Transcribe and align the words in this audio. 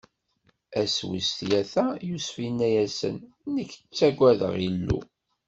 Ass 0.81 0.95
wis 1.09 1.29
tlata, 1.37 1.85
Yusef 2.09 2.35
inna-asen: 2.47 3.15
Nekk 3.53 3.71
ttagadeɣ 3.77 4.53
Illu. 4.69 4.99